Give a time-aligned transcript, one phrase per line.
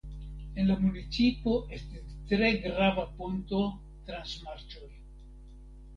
[0.61, 3.61] En la municipo estis tre grava ponto
[4.09, 4.91] trans marĉoj.